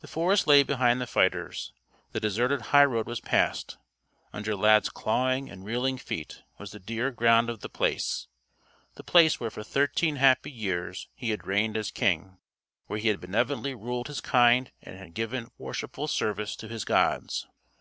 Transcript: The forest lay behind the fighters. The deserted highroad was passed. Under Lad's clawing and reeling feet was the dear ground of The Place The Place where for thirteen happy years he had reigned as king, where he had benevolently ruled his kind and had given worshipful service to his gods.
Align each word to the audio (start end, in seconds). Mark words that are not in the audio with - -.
The 0.00 0.08
forest 0.08 0.48
lay 0.48 0.64
behind 0.64 1.00
the 1.00 1.06
fighters. 1.06 1.72
The 2.10 2.18
deserted 2.18 2.60
highroad 2.74 3.06
was 3.06 3.20
passed. 3.20 3.78
Under 4.32 4.56
Lad's 4.56 4.88
clawing 4.88 5.48
and 5.48 5.64
reeling 5.64 5.98
feet 5.98 6.42
was 6.58 6.72
the 6.72 6.80
dear 6.80 7.12
ground 7.12 7.48
of 7.48 7.60
The 7.60 7.68
Place 7.68 8.26
The 8.96 9.04
Place 9.04 9.38
where 9.38 9.52
for 9.52 9.62
thirteen 9.62 10.16
happy 10.16 10.50
years 10.50 11.06
he 11.14 11.30
had 11.30 11.46
reigned 11.46 11.76
as 11.76 11.92
king, 11.92 12.38
where 12.88 12.98
he 12.98 13.06
had 13.06 13.20
benevolently 13.20 13.72
ruled 13.76 14.08
his 14.08 14.20
kind 14.20 14.72
and 14.82 14.98
had 14.98 15.14
given 15.14 15.52
worshipful 15.58 16.08
service 16.08 16.56
to 16.56 16.66
his 16.66 16.84
gods. 16.84 17.46